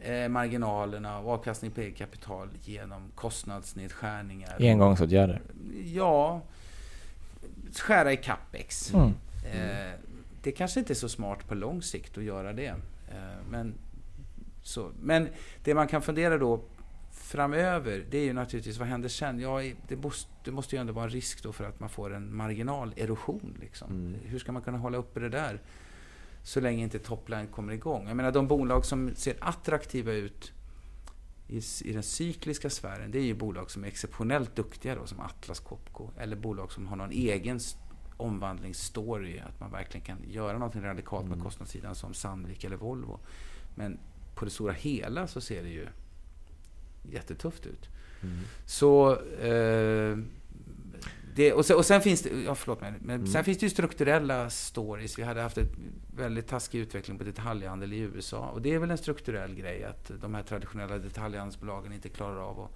[0.00, 4.56] eh, marginalerna och avkastning på eget kapital genom kostnadsnedskärningar.
[4.60, 5.40] Engångsåtgärder.
[5.84, 6.40] Ja,
[7.74, 8.94] skära i capex.
[8.94, 9.14] Mm.
[9.52, 9.92] Eh,
[10.42, 12.74] det kanske inte är så smart på lång sikt att göra det.
[13.08, 13.74] Eh, men,
[14.62, 15.28] så, men
[15.64, 16.60] det man kan fundera då
[17.12, 19.40] framöver, det är ju naturligtvis vad händer sen?
[19.40, 22.14] Ja, det måste, det måste ju ändå vara en risk då för att man får
[22.14, 23.56] en marginalerosion.
[23.60, 23.90] Liksom.
[23.90, 24.20] Mm.
[24.24, 25.60] Hur ska man kunna hålla uppe det där
[26.42, 28.08] så länge inte topline kommer igång?
[28.08, 30.52] Jag menar de bolag som ser attraktiva ut
[31.48, 35.20] i, i den cykliska sfären, det är ju bolag som är exceptionellt duktiga då, som
[35.20, 37.60] Atlas Copco, eller bolag som har någon egen
[38.16, 41.44] omvandlingsstory, att man verkligen kan göra något radikalt med Mm.
[41.44, 43.20] kostnadssidan som Sandvik eller Volvo.
[43.74, 43.98] Men
[44.34, 45.88] på det stora hela så ser det ju
[47.02, 47.88] jättetufft ut.
[48.22, 48.38] Mm.
[48.66, 49.12] Så...
[49.40, 50.16] Eh,
[51.34, 53.26] det, och, sen, och sen finns det, ja, förlåt mig, men Mm.
[53.26, 55.18] sen finns det ju strukturella stories.
[55.18, 55.66] Vi hade haft en
[56.16, 58.48] väldigt taskig utveckling på detaljhandel i USA.
[58.48, 62.60] Och det är väl en strukturell grej att de här traditionella detaljhandelsbolagen inte klarar av
[62.60, 62.70] att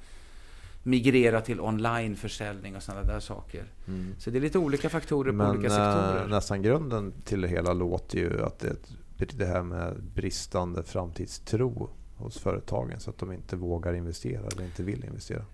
[0.83, 3.65] migrera till onlineförsäljning och sådana där saker.
[3.89, 4.15] Mm.
[4.19, 6.27] Så det är lite olika faktorer på Men olika eh, sektorer.
[6.29, 12.39] nästan grunden till det hela låter ju att det, det här med bristande framtidstro hos
[12.39, 15.45] företagen så att de inte vågar investera eller inte vill investera.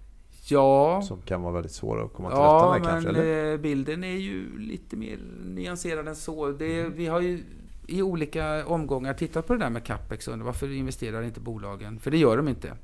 [0.48, 3.20] Ja, Som kan vara väldigt svåra att komma till ja rätta med men kanske.
[3.22, 3.52] Eller?
[3.52, 6.50] eh, bilden är ju lite mer nyanserad än så.
[6.52, 6.92] Det, Mm.
[6.96, 7.44] Vi har ju
[7.86, 10.28] i olika omgångar tittat på det där med capex.
[10.28, 11.98] och Varför investerar inte bolagen?
[11.98, 12.68] För det gör de inte.
[12.68, 12.74] Eh,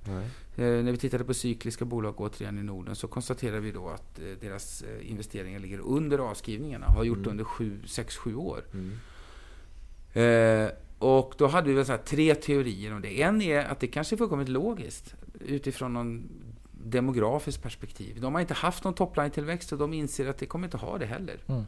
[0.57, 4.25] när vi tittade på cykliska bolag återigen i Norden så konstaterar vi då att eh,
[4.41, 6.87] deras eh, investeringar ligger under avskrivningarna.
[6.87, 7.31] Har gjort Mm.
[7.31, 8.65] under 6-7 år.
[8.73, 8.91] Mm.
[10.13, 13.23] Eh, och då hade vi så tre teorier om det.
[13.23, 16.29] En är att det kanske är fullkomligt logiskt utifrån någon
[16.85, 18.21] demografiskt perspektiv.
[18.21, 21.07] De har inte haft någon topline-tillväxt och de inser att det kommer inte ha det
[21.07, 21.37] heller.
[21.47, 21.65] Mm.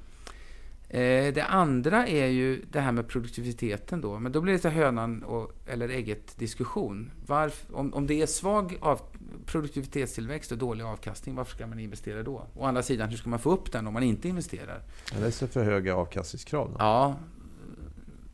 [0.88, 4.18] Eh, det andra är ju det här med produktiviteten då.
[4.18, 7.10] Men då blir det så hönan och, eller ägget diskussion.
[7.26, 9.00] Varf, om, om det är svag av
[9.46, 12.46] produktivitetstillväxt och dålig avkastning, varför ska man investera då?
[12.56, 14.82] Å andra sidan, hur ska man få upp den om man inte investerar?
[15.20, 16.70] Det så för höga avkastningskrav?
[16.70, 16.76] Då?
[16.78, 17.16] Ja,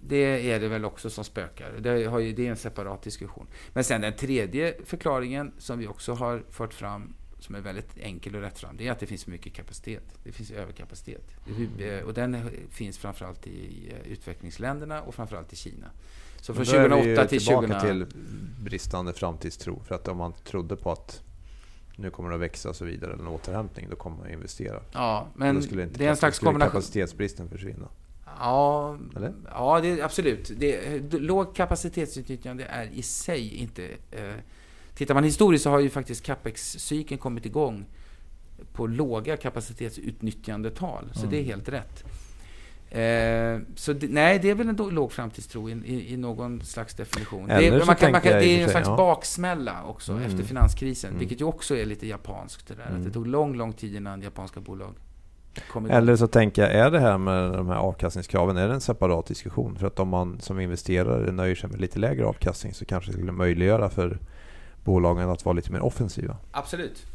[0.08, 1.72] det är det väl också som spökar.
[1.80, 3.46] Det, har ju, det är en separat diskussion.
[3.72, 8.34] Men sen den tredje förklaringen som vi också har fört fram som är väldigt enkel
[8.34, 10.04] och rättfram, det är att det finns för mycket kapacitet.
[10.24, 11.30] Det finns överkapacitet.
[11.78, 15.86] Det- Och den finns framförallt i eh, utvecklingsländerna och framförallt i Kina.
[16.40, 17.86] Så från Men då är vi 2008 ju till tillbaka 20...
[17.86, 18.06] till
[18.64, 19.82] bristande framtidstro.
[19.84, 21.22] För att om man trodde på att
[21.96, 24.80] nu kommer det att växa och så vidare, en återhämtning, då kommer man att investera.
[24.92, 26.70] Ja, men inte det är en slags kombination.
[26.72, 27.88] kapacitetsbristen försvinna.
[28.38, 29.32] Ja, Eller?
[29.50, 30.50] ja det, absolut.
[30.56, 33.84] Det, låg kapacitetsutnyttjande är i sig inte...
[34.10, 34.34] Eh,
[34.94, 37.84] tittar man historiskt så har ju faktiskt capex-cykeln kommit igång
[38.72, 41.10] på låga kapacitetsutnyttjandetal.
[41.14, 42.04] Så det är helt rätt.
[42.90, 46.94] Eh, så det, nej, det är väl en låg framtidstro i, i, i någon slags
[46.94, 47.48] definition.
[47.48, 48.96] Det Eller man kan, man kan, det är en slags ja.
[48.96, 50.24] baksmälla också Mm.
[50.24, 51.18] efter finanskrisen, Mm.
[51.18, 52.66] vilket ju också är lite japanskt.
[52.68, 52.82] Det där.
[52.82, 53.04] Att Mm.
[53.04, 54.94] det tog lång, lång tid innan japanska bolag.
[55.90, 59.26] Eller så tänker jag, är det här med de här avkastningskraven, är det en separat
[59.26, 59.76] diskussion?
[59.78, 63.16] För att om man som investerare nöjer sig med lite lägre avkastning så kanske det
[63.16, 64.18] skulle möjliggöra för
[64.84, 66.36] bolagen att vara lite mer offensiva.
[66.52, 67.06] Absolut.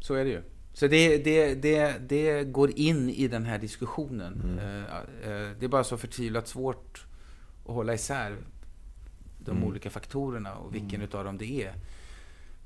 [0.00, 0.40] Så är det ju.
[0.72, 4.40] Så det, det, det, det går in i den här diskussionen.
[4.44, 4.58] Mm.
[4.58, 4.82] Eh,
[5.32, 7.06] eh, Det är bara så förtvivlat svårt
[7.66, 8.36] att hålla isär
[9.38, 9.64] de Mm.
[9.64, 11.72] olika faktorerna och vilken utav dem det är.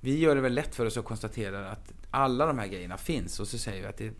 [0.04, 3.40] Vi gör det väl lätt för oss att konstatera att alla de här grejerna finns
[3.40, 4.10] och så säger vi att det,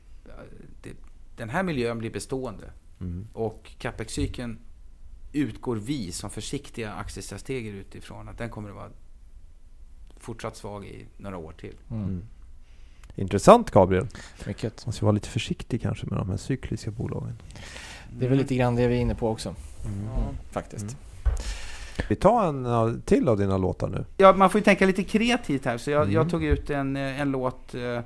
[0.82, 0.90] det,
[1.36, 2.70] den här miljön blir bestående.
[3.00, 3.28] Mm.
[3.32, 4.58] Och capex-cykeln
[5.32, 8.90] utgår vi som försiktiga aktiestrateger utifrån att den kommer att vara
[10.16, 11.74] fortsatt svag i några år till.
[11.90, 12.22] Mm.
[13.14, 14.08] Intressant Gabriel.
[14.46, 14.86] Mycket.
[14.86, 17.36] Man ska vara lite försiktig kanske med de här cykliska bolagen.
[18.18, 19.54] Det är väl lite grann det vi är inne på också,
[20.06, 20.30] Ja.
[20.50, 20.96] faktiskt.
[22.08, 24.04] Vi tar en till av dina låtar nu.
[24.16, 26.14] Ja, man får ju tänka lite kreativt här, så jag, Mm.
[26.14, 28.00] jag tog ut en, eh, en låt eh,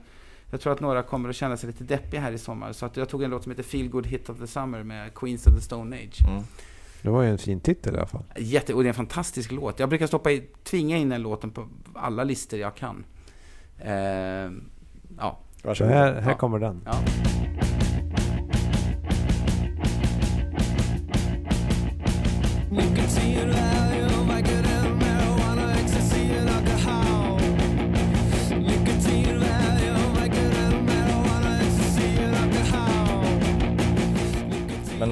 [0.50, 2.72] jag tror att några kommer att känna sig lite deppiga här i sommar.
[2.72, 5.14] Så att jag tog en låt som heter Feel Good Hit of the Summer med
[5.14, 6.26] Queens of the Stone Age.
[6.28, 6.42] Mm.
[7.02, 8.22] Det var ju en fin titel i alla fall.
[8.36, 9.78] Jätte, och det är en fantastisk låt.
[9.80, 13.04] Jag brukar stoppa i, tvinga in den låten på alla listor jag kan.
[13.78, 13.92] Eh,
[15.18, 15.38] ja,
[15.74, 16.36] Så här, här Ja.
[16.36, 16.80] kommer den.
[16.84, 16.94] ja.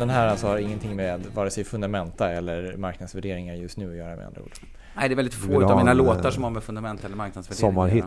[0.06, 4.16] Den här alltså har ingenting med vare sig fundamenta eller marknadsvärderingar just nu att göra
[4.16, 4.52] med andra ord.
[4.96, 7.16] Nej, det är väldigt få av mina en, låtar eh, som har med fundament eller
[7.16, 8.04] marknadsvärdering att sommarhit.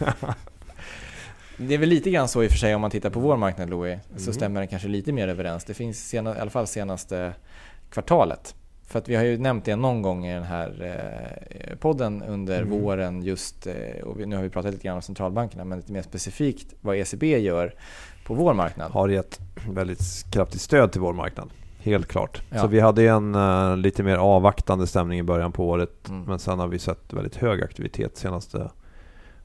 [0.00, 0.34] Ja.
[1.56, 3.36] Det är väl lite grann så i och för sig om man tittar på vår
[3.36, 4.34] marknad Louis, så Mm.
[4.34, 5.64] stämmer den kanske lite mer överens.
[5.64, 7.32] Det finns sena, i alla fall senaste
[7.90, 8.54] kvartalet.
[8.86, 10.82] För att vi har ju nämnt det någon gång i den här
[11.50, 12.80] eh, podden under Mm.
[12.80, 16.02] våren just, eh, och nu har vi pratat lite grann om centralbankerna, men lite mer
[16.02, 17.74] specifikt vad ECB gör
[18.28, 18.90] på vår marknad.
[18.92, 21.50] Har gett väldigt kraftigt stöd till vår marknad.
[21.80, 22.42] Helt klart.
[22.50, 22.60] Ja.
[22.60, 26.08] Så vi hade en eh, lite mer avvaktande stämning i början på året.
[26.08, 26.22] Mm.
[26.22, 28.70] Men sen har vi sett väldigt hög aktivitet de senaste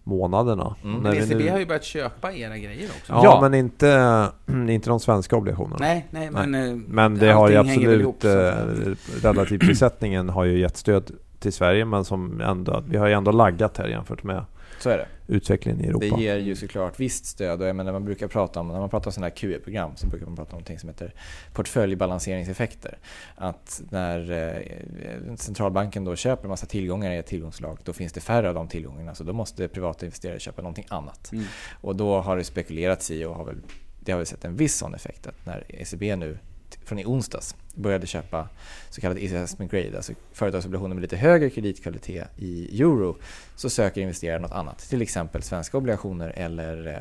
[0.03, 0.75] månaderna.
[0.83, 0.95] Mm.
[0.95, 3.13] När Men vi ECB nu- har ju börjat köpa era grejer också.
[3.13, 3.41] Ja, Ja.
[3.41, 4.29] men inte,
[4.69, 5.75] inte de svenska obligationerna.
[5.79, 6.55] Nej, nej, men...
[6.55, 11.85] eh, Men det har ju ihop, absolut, eh, relativprissättningen har ju gett stöd till Sverige
[11.85, 14.45] men som ändå, vi har ju ändå laggat här jämfört med
[14.79, 15.07] Så är det.
[15.27, 16.15] utvecklingen i Europa.
[16.15, 18.89] Det ger ju såklart visst stöd och jag menar, man brukar prata om, när man
[18.89, 21.13] pratar om sådana här QE-program så brukar man prata om någonting som heter
[21.53, 22.97] portföljbalanseringseffekter.
[23.35, 28.21] Att när eh, centralbanken då köper en massa tillgångar i ett tillgångslag då finns det
[28.21, 31.31] färre av de tillgångarna så då måste privata investerare köpa någonting annat.
[31.31, 31.45] Mm.
[31.81, 33.61] Och då har det spekulerats i och har väl,
[33.99, 36.37] det har vi sett en viss sån effekt att när ECB nu
[36.85, 38.49] från i onsdags började köpa
[38.89, 43.17] så kallad investment grade, alltså företagsobligationer med lite högre kreditkvalitet i euro
[43.55, 44.79] så söker investerare något annat.
[44.79, 46.95] Till exempel svenska obligationer eller eh,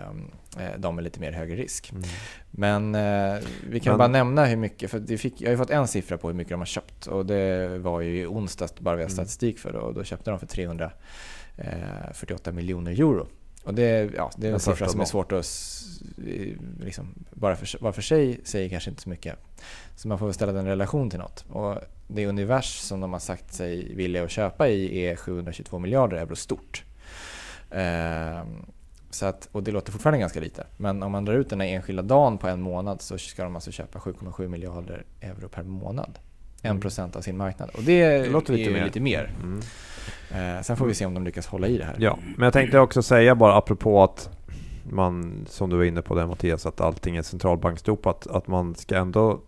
[0.66, 1.92] eh, de med lite mer högre risk.
[1.92, 2.02] Mm.
[2.50, 5.70] Men eh, vi kan Men- bara nämna hur mycket, för fick, jag har ju fått
[5.70, 8.96] en siffra på hur mycket de har köpt och det var ju i onsdags bara
[8.96, 9.16] vi har Mm.
[9.16, 13.26] statistik för det och då köpte de för 348 miljoner euro.
[13.64, 15.46] Och det, ja, det är en siffra som är svårt att
[16.81, 19.37] liksom, bara för, var för sig säger kanske inte så mycket.
[19.96, 21.44] Så man får väl ställa den i relation till något.
[21.48, 26.16] Och det univers som de har sagt sig vilja att köpa i är 722 miljarder
[26.16, 26.85] euro stort.
[27.70, 28.66] Ehm,
[29.11, 30.66] så att, och det låter fortfarande ganska lite.
[30.77, 33.55] Men om man drar ut den här enskilda dagen på en månad så ska de
[33.55, 36.18] alltså köpa 7,7 miljarder euro per månad.
[36.62, 37.70] En procent av sin marknad.
[37.75, 38.85] Och det, Det låter lite är mer.
[38.85, 39.31] lite mer.
[39.42, 39.61] Mm.
[40.57, 41.96] Eh, sen får vi se om de lyckas hålla i det här.
[41.98, 44.31] Ja, men jag tänkte också säga bara apropå att
[44.90, 48.96] man, som du var inne på där Mattias, att allting är centralbanksdopat, att man ska
[48.96, 49.40] ändå,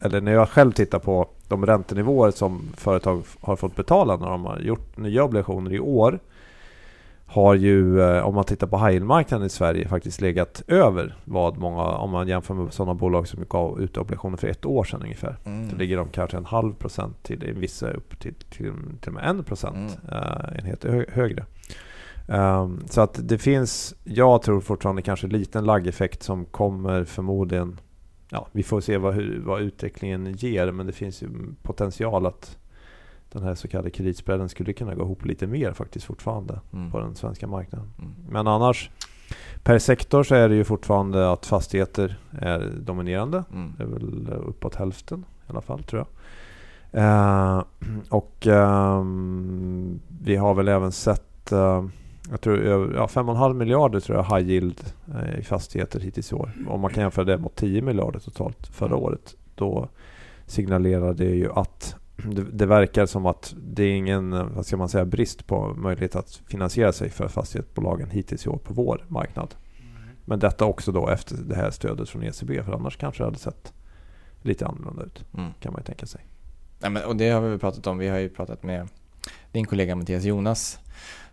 [0.00, 4.44] eller när jag själv tittar på de räntenivåer som företag har fått betala när de
[4.44, 6.18] har gjort nya obligationer i år,
[7.26, 11.58] har ju, eh, om man tittar på high yield-marknaden i Sverige, faktiskt legat över vad
[11.58, 15.02] många, om man jämför med sådana bolag som gav ut obligationer för ett år sedan
[15.02, 15.36] ungefär.
[15.44, 15.70] Mm.
[15.70, 19.24] Så ligger de kanske en halv procent till vissa upp till, till, till och med
[19.24, 20.22] en procent Mm.
[20.22, 21.44] eh, enhet hö, högre.
[22.28, 27.80] Ehm, så att det finns, jag tror fortfarande kanske liten laggeffekt som kommer förmodligen,
[28.30, 31.28] ja vi får se vad, hur, vad utvecklingen ger men det finns ju
[31.62, 32.58] potential att
[33.36, 36.90] den här så kallade kreditspreaden skulle kunna gå ihop lite mer faktiskt fortfarande Mm.
[36.90, 37.88] på den svenska marknaden.
[37.98, 38.10] Mm.
[38.30, 38.90] Men annars,
[39.62, 43.44] per sektor så är det ju fortfarande att fastigheter är dominerande.
[43.52, 43.72] Mm.
[43.76, 46.08] Det är väl uppåt hälften i alla fall tror jag.
[47.02, 47.62] Eh,
[48.10, 51.84] och ehm, vi har väl även sett, eh,
[52.30, 52.58] jag tror
[52.94, 54.80] ja, 5,5 miljarder tror jag high yield
[55.14, 56.50] eh, i fastigheter hittills i år.
[56.68, 59.00] Om man kan jämföra det mot 10 miljarder totalt förra Mm.
[59.02, 59.34] året.
[59.54, 59.88] Då
[60.46, 64.88] signalerar det ju att det, det verkar som att det är ingen vad ska man
[64.88, 69.54] säga, brist på möjlighet att finansiera sig för fastighetsbolagen hittills i år på vår marknad.
[70.24, 73.38] Men detta också då efter det här stödet från ECB för annars kanske det hade
[73.38, 73.72] sett
[74.42, 75.50] lite annorlunda ut Mm.
[75.60, 76.20] kan man ju tänka sig.
[76.78, 77.98] Nej, men, och det har vi pratat om.
[77.98, 78.88] Vi har ju pratat med
[79.52, 80.78] din kollega Mattias Jonas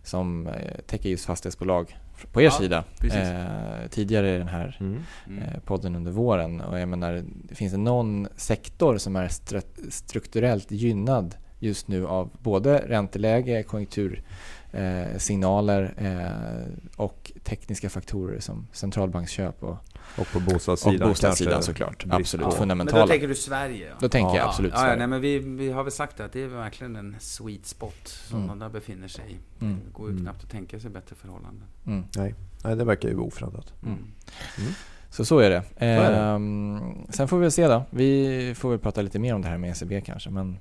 [0.02, 1.98] som eh, täcker just fastighetsbolag
[2.32, 3.18] på er Ja, sida precis.
[3.18, 5.02] eh, tidigare i den här Mm.
[5.26, 5.38] Mm.
[5.42, 6.60] eh, podden under våren.
[6.60, 7.24] Och jag menar,
[7.54, 14.24] finns det någon sektor som är stru- strukturellt gynnad just nu av både ränteläge, konjunktursignaler
[14.74, 19.76] eh, signaler, eh, och tekniska faktorer som centralbanksköp och,
[20.18, 22.04] Och på och bostadssidan, bostadssidan kanske såklart.
[22.10, 23.02] Absolut, Men fundamentala.
[23.02, 23.86] då tänker du Sverige?
[23.88, 23.94] Ja.
[24.00, 24.36] Då tänker Ja.
[24.36, 24.98] jag absolut ja, ja, Sverige.
[24.98, 28.36] nej, men vi, vi har väl sagt att det är verkligen en sweet spot som
[28.36, 28.48] Mm.
[28.48, 29.64] de där befinner sig i.
[29.64, 29.76] Mm.
[29.86, 30.24] Det går ju Mm.
[30.24, 31.64] knappt att tänka sig bättre förhållanden.
[31.86, 32.04] Mm.
[32.16, 32.34] Nej,
[32.64, 33.72] nej, det verkar ju oförändrat.
[33.82, 33.94] Mm.
[34.58, 34.72] Mm.
[35.10, 35.62] Så så är det.
[35.76, 36.16] är det.
[36.18, 37.84] Ehm, sen får vi se då.
[37.90, 40.30] Vi får väl prata lite mer om det här med ECB kanske.
[40.30, 40.58] Men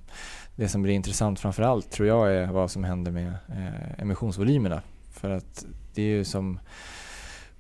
[0.56, 4.82] det som blir intressant framför allt tror jag är vad som händer med eh, emissionsvolymerna.
[5.12, 6.60] För att det är ju som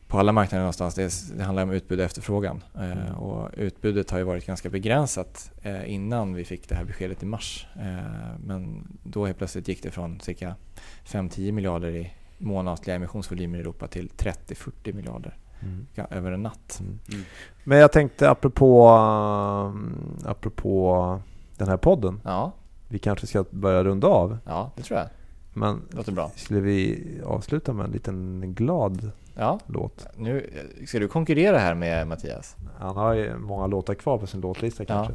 [0.07, 2.63] på alla marknader någonstans, det, är, det handlar om utbud och efterfrågan.
[2.75, 7.23] Eh, och utbudet har ju varit ganska begränsat eh, innan vi fick det här beskedet
[7.23, 7.67] i mars.
[7.75, 10.55] Eh, men då helt plötsligt gick det från cirka
[11.05, 15.87] 5-10 miljarder i månatliga emissionsvolymer i Europa till 30-40 miljarder Mm.
[16.09, 16.77] över en natt.
[16.79, 16.99] Mm.
[17.11, 17.23] Mm.
[17.63, 21.21] Men jag tänkte apropå, um, apropå
[21.57, 22.21] den här podden.
[22.23, 22.51] Ja,
[22.93, 24.37] Vi kanske ska börja runda av.
[24.45, 25.07] ja det tror jag.
[25.53, 26.31] Men låter bra.
[26.35, 30.07] skulle vi avsluta med en liten glad Ja, låt?
[30.17, 30.49] nu
[30.87, 32.55] ska du konkurrera här med Mattias.
[32.79, 34.87] Han har ju många låtar kvar på sin låtlista Ja.
[34.87, 35.13] kanske.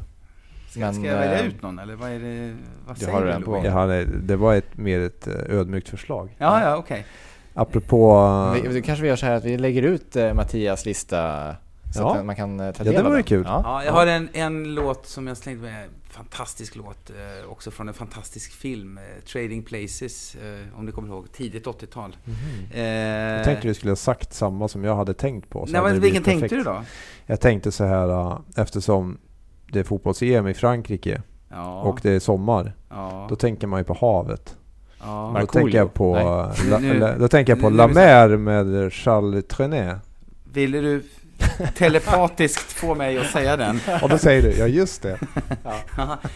[0.71, 2.57] Ska, Men, ska jag välja eh, ut någon eller vad är det?
[2.87, 3.47] Vad säger har du på Louis?
[3.47, 3.65] gång.
[3.65, 6.37] Ja, nej, det var ett, mer ett eh, ödmjukt förslag.
[6.39, 7.07] Ja, ja, okej.
[7.55, 8.29] Apropå...
[8.63, 11.55] Vi, vi kanske vi gör så här att vi lägger ut eh, Mattias lista
[11.95, 12.17] så Ja.
[12.17, 13.23] att man kan eh, ta Ja, del det av vore den.
[13.25, 13.43] kul.
[13.47, 13.61] Ja.
[13.65, 15.89] Ja, jag har en, en låt som jag slängde med.
[16.11, 17.11] Fantastisk låt.
[17.11, 18.99] Eh, också från en fantastisk film.
[18.99, 20.35] Eh, Trading Places.
[20.35, 21.33] Eh, om du kommer ihåg.
[21.33, 22.17] Tidigt 80-tal.
[22.25, 22.35] Mhm.
[22.75, 25.67] Eh, Jag tänkte du skulle ha sagt samma som jag hade tänkt på.
[25.67, 26.83] så nej, hade men det vilken tänkte du då?
[27.27, 29.19] Jag tänkte så här uh, eftersom
[29.73, 32.73] det är fotbolls-EM i Frankrike Ja, och det är sommar.
[32.91, 34.57] ja, Då tänker man ju på havet.
[35.01, 35.37] ja.
[35.41, 36.15] Då tänker jag på,
[36.71, 39.97] la, Nu- la, då tänker jag på nu- La Mer med Charles Trenet.
[40.53, 41.03] Ville du
[41.77, 43.81] telepatiskt få mig att säga den?
[44.03, 45.19] Och då säger du, ja just det.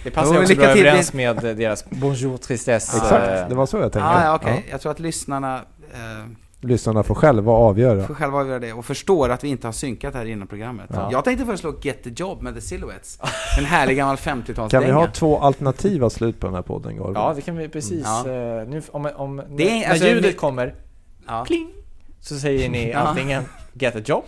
[0.05, 0.87] Det passar ju också bra till.
[0.87, 2.97] överens med deras Bonjour Tristesse.
[2.97, 4.09] Exakt, eh, det var så jag tänkte.
[4.09, 4.63] Ah, ja, okej.
[4.67, 4.71] Ja.
[4.71, 5.57] Jag tror att lyssnarna
[5.93, 6.27] eh,
[6.65, 8.07] Lyssnarna får själva avgöra.
[8.07, 10.91] får själva avgöra det och förstår att vi inte har synkat här innan programmet.
[10.95, 11.09] Ja.
[11.13, 13.19] Jag tänkte föreslå Get the Job med The Silhouettes.
[13.59, 14.69] En härlig gammal 50-talsdänga.
[14.71, 17.13] Kan vi ha två alternativa slut på den här podden, Gorgo?
[17.15, 18.03] Ja, det kan vi precis.
[18.05, 18.21] Ja.
[18.21, 20.75] eh, Nu, om, om, Det är- när, alltså, när ljudet ni- kommer,
[21.27, 21.45] Ja.
[21.47, 21.69] pling,
[22.21, 22.99] så säger ni Ja.
[22.99, 24.25] antingen Get a job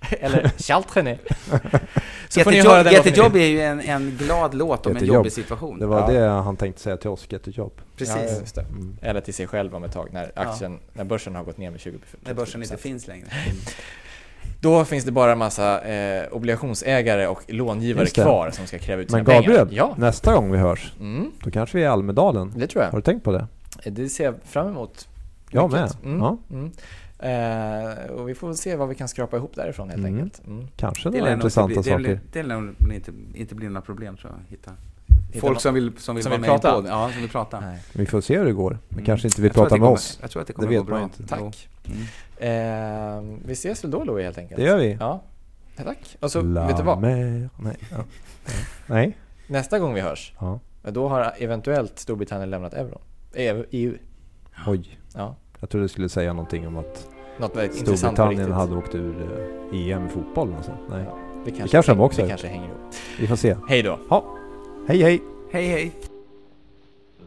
[0.20, 1.20] eller Charles Trenet.
[2.28, 4.54] Så får the ni Job, höra den Get låten Job är ju en, en glad
[4.54, 5.78] låt om en jobbig situation.
[5.78, 6.20] Det var Ja.
[6.20, 7.72] det han tänkte säga till oss, get a job.
[7.96, 8.16] Precis.
[8.16, 8.60] Ja, just det.
[8.60, 8.96] Mm.
[9.02, 10.42] Eller till sig själv om ett tag när Ja.
[10.42, 13.26] aktien, när börsen har gått ner med 20 När börsen inte finns längre.
[14.60, 19.10] Då finns det bara en massa eh, obligationsägare och långivare kvar som ska kräva ut
[19.10, 19.76] sina Men Gabriel, pengar.
[19.76, 22.52] Ja, nästa gång vi hörs, mm, då kanske vi är i Almedalen.
[22.56, 22.98] det tror Har jag.
[22.98, 23.46] du tänkt på det?
[23.90, 25.08] Det ser jag fram emot.
[25.50, 25.92] Jag med.
[26.04, 26.18] Mm.
[26.20, 26.70] Ja, Mm.
[27.18, 30.14] Eh, och vi får väl se vad vi kan skrapa ihop därifrån helt Mm.
[30.14, 30.46] enkelt.
[30.46, 30.66] Mm.
[30.76, 32.20] kanske Det några intressanta bli, det saker.
[32.32, 34.50] det lär nog inte, inte bli några problem tror jag.
[34.50, 34.72] Hitta
[35.32, 36.88] Hitta folk som vill, som vill som vara vill med prata.
[36.88, 37.60] Ja, som vill prata.
[37.60, 37.78] Nej.
[37.92, 38.70] Vi får se hur det går.
[38.88, 39.04] Men Mm.
[39.04, 40.18] kanske inte vill prata det med kommer- oss.
[40.22, 41.02] Jag tror att det Det kommer vet gå bra.
[41.02, 41.26] inte.
[41.26, 41.68] Tack.
[41.84, 42.00] Mm.
[42.36, 44.56] Eh, vi ses väl då Louie helt enkelt?
[44.60, 44.96] Det gör vi.
[45.00, 45.22] Ja.
[45.76, 46.16] Tack.
[46.20, 47.02] Och så, La vet du vad?
[47.02, 47.48] Nej.
[47.90, 48.04] Ja.
[48.86, 49.16] Nej.
[49.46, 50.60] Nästa gång vi hörs, Ja.
[50.82, 53.00] då har eventuellt Storbritannien lämnat euron.
[53.34, 53.64] EU.
[53.70, 53.94] EU.
[54.66, 54.98] Oj.
[55.14, 55.36] Ja.
[55.60, 59.14] Jag trodde du skulle säga någonting om att Något Storbritannien hade åkt ur
[59.72, 60.54] eh, EM i fotboll.
[60.56, 60.72] Alltså.
[60.90, 61.04] Nej.
[61.06, 61.18] Ja.
[61.44, 62.94] Det kanske, kanske de också det kanske hänger ihop.
[63.20, 63.56] Vi får se.
[63.68, 63.98] Hej då.
[64.88, 65.22] Hej hej!
[65.50, 65.92] Hej hej!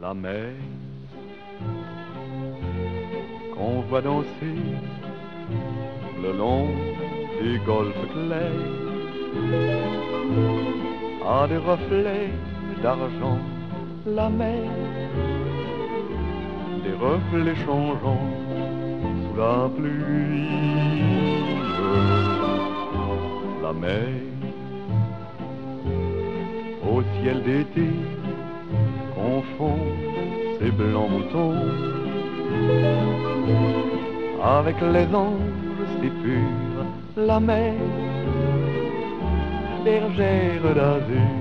[0.01, 0.53] la mer
[3.53, 4.79] qu'on voit danser
[6.23, 6.69] le long
[7.39, 8.51] du golfe clair
[11.23, 12.33] a des reflets
[12.81, 13.39] d'argent
[14.07, 15.00] la mer
[16.91, 18.27] des reflets changeants
[19.35, 20.49] sa pluie.
[23.63, 24.07] La mer
[26.91, 27.89] au ciel d'été
[29.15, 29.79] confond
[30.59, 31.55] ses blancs moutons
[34.43, 36.85] avec les anges si purs,
[37.15, 37.73] la mer
[39.85, 41.40] bergère d'azur